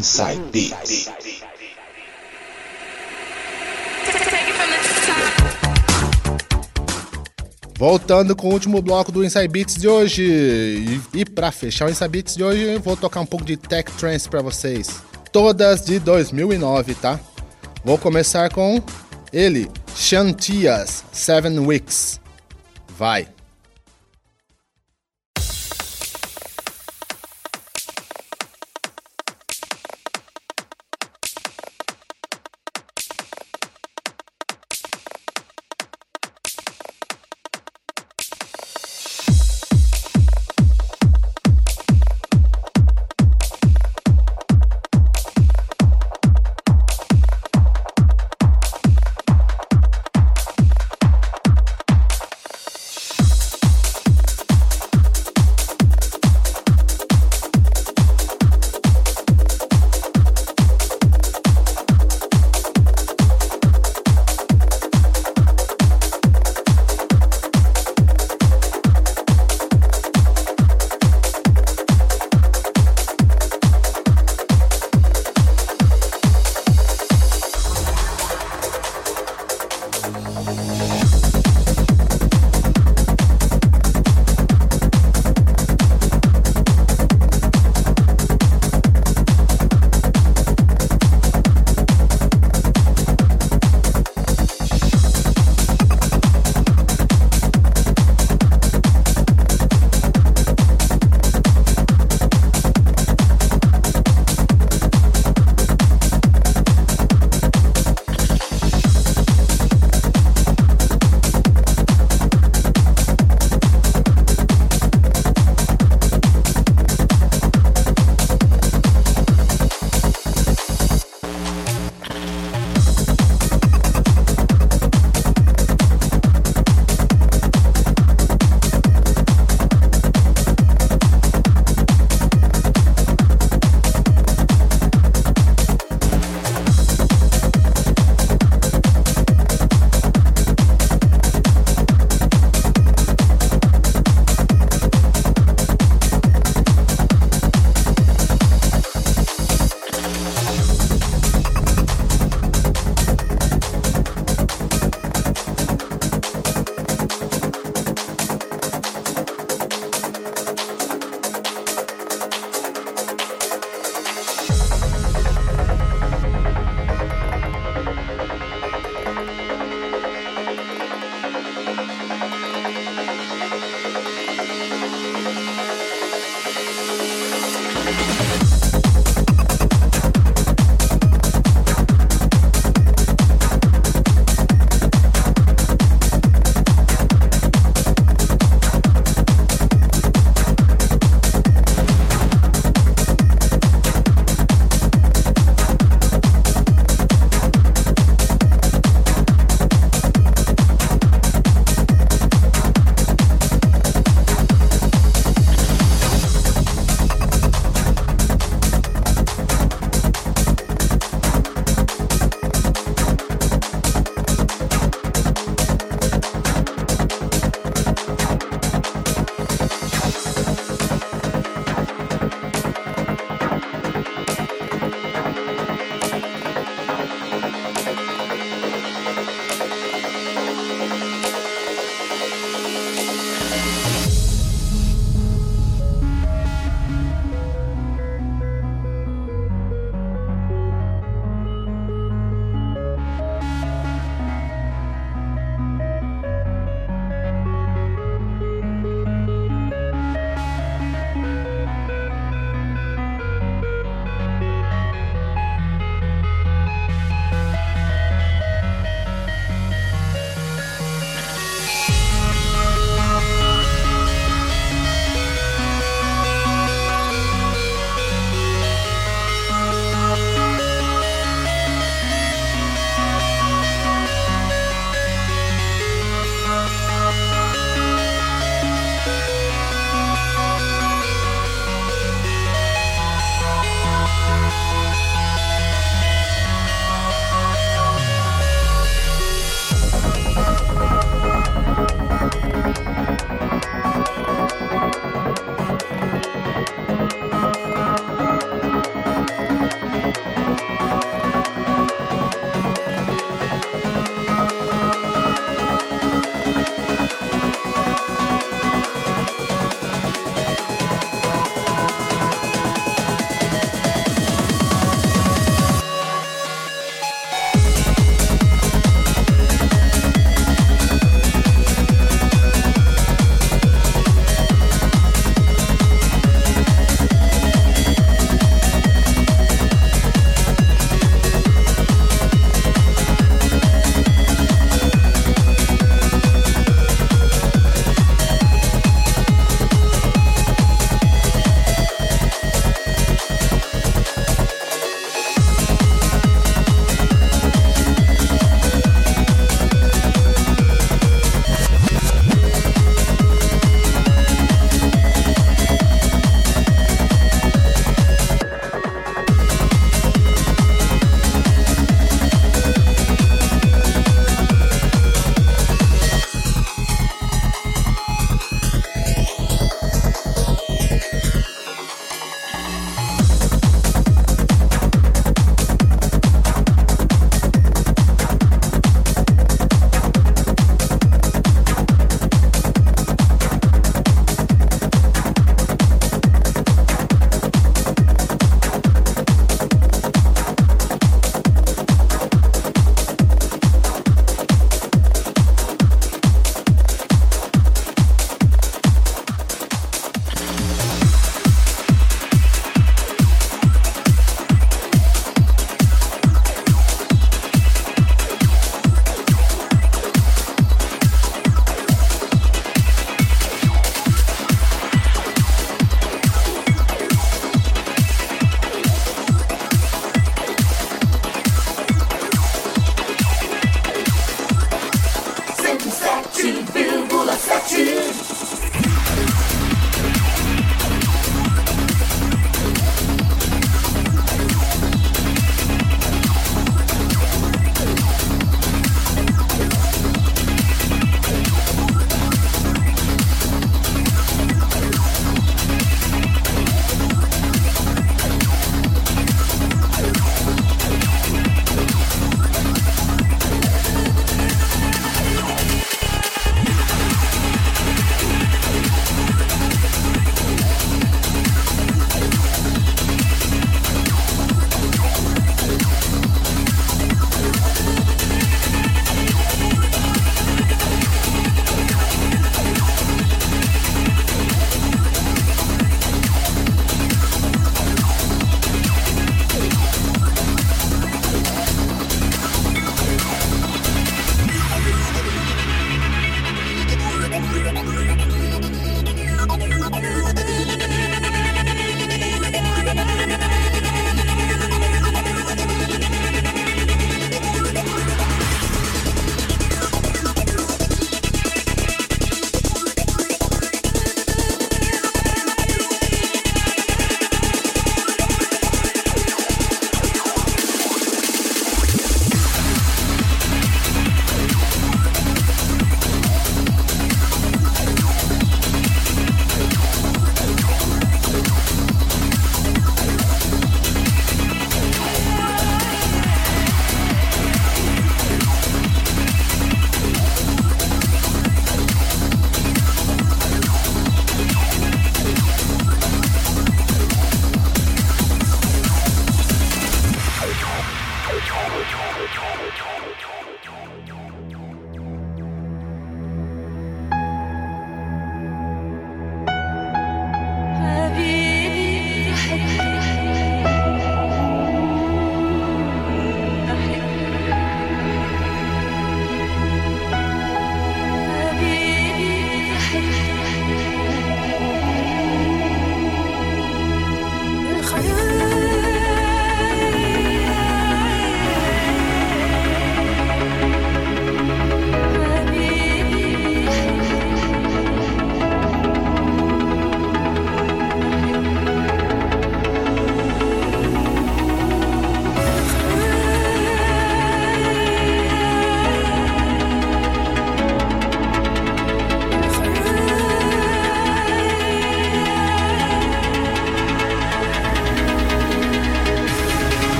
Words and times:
Inside 0.00 0.40
Beats. 0.50 1.10
Voltando 7.76 8.34
com 8.34 8.48
o 8.48 8.52
último 8.54 8.80
bloco 8.80 9.12
do 9.12 9.22
Inside 9.22 9.48
Beats 9.48 9.74
de 9.74 9.86
hoje. 9.86 10.22
E, 10.22 11.18
e 11.18 11.24
para 11.26 11.52
fechar 11.52 11.86
o 11.86 11.90
Inside 11.90 12.08
Beats 12.08 12.34
de 12.34 12.42
hoje, 12.42 12.62
eu 12.62 12.80
vou 12.80 12.96
tocar 12.96 13.20
um 13.20 13.26
pouco 13.26 13.44
de 13.44 13.58
Tech 13.58 13.92
Trance 13.92 14.26
para 14.26 14.40
vocês. 14.40 15.02
Todas 15.30 15.84
de 15.84 15.98
2009, 15.98 16.94
tá? 16.94 17.20
Vou 17.84 17.98
começar 17.98 18.48
com 18.48 18.82
ele, 19.30 19.70
Shantias 19.94 21.04
Seven 21.12 21.58
Weeks. 21.58 22.18
Vai. 22.96 23.28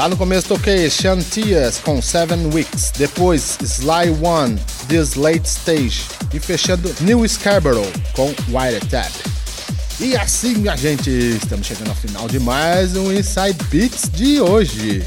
Lá 0.00 0.08
no 0.08 0.16
começo 0.16 0.48
toquei 0.48 0.88
Shantias 0.88 1.76
com 1.76 2.00
Seven 2.00 2.46
Weeks, 2.54 2.90
depois 2.96 3.58
Sly 3.62 4.08
One, 4.22 4.58
This 4.88 5.14
Late 5.14 5.46
Stage 5.46 6.06
e 6.32 6.40
fechando 6.40 6.90
New 7.02 7.28
Scarborough 7.28 7.92
com 8.14 8.34
Wiretap. 8.48 9.12
E 10.00 10.16
assim, 10.16 10.54
minha 10.54 10.74
gente, 10.74 11.10
estamos 11.10 11.66
chegando 11.66 11.90
ao 11.90 11.94
final 11.94 12.26
de 12.28 12.40
mais 12.40 12.96
um 12.96 13.12
Inside 13.12 13.58
Beats 13.70 14.08
de 14.08 14.40
hoje. 14.40 15.04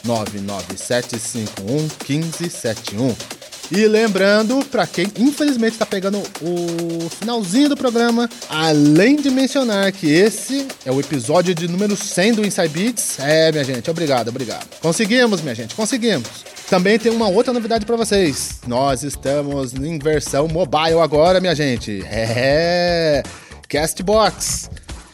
99751 0.03 1.87
1571. 2.07 3.38
E 3.71 3.85
lembrando, 3.87 4.65
para 4.65 4.87
quem 4.87 5.05
infelizmente 5.17 5.73
está 5.73 5.85
pegando 5.85 6.17
o 6.41 7.09
finalzinho 7.09 7.69
do 7.69 7.77
programa, 7.77 8.27
além 8.49 9.15
de 9.15 9.29
mencionar 9.29 9.91
que 9.91 10.11
esse 10.11 10.67
é 10.83 10.91
o 10.91 10.99
episódio 10.99 11.53
de 11.53 11.67
número 11.67 11.95
100 11.95 12.33
do 12.33 12.45
Inside 12.45 12.69
Beats, 12.69 13.19
é, 13.19 13.51
minha 13.51 13.63
gente, 13.63 13.89
obrigado, 13.89 14.29
obrigado. 14.29 14.67
Conseguimos, 14.81 15.41
minha 15.41 15.53
gente, 15.53 15.75
conseguimos. 15.75 16.27
Também 16.67 16.97
tem 16.97 17.11
uma 17.11 17.27
outra 17.27 17.53
novidade 17.53 17.85
para 17.85 17.95
vocês. 17.95 18.59
Nós 18.67 19.03
estamos 19.03 19.73
em 19.73 19.99
versão 19.99 20.47
mobile 20.47 20.99
agora, 20.99 21.39
minha 21.39 21.55
gente. 21.55 22.03
É, 22.05 23.21
Castbox. 23.67 24.69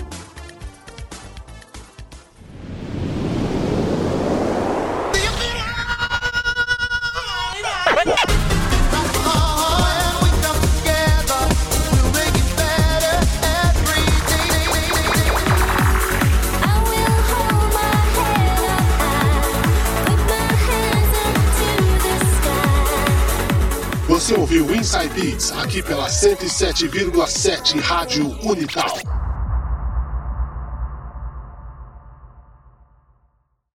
Pela 25.83 26.07
107,7 26.07 27.79
Rádio 27.79 28.27
Unital. 28.43 29.24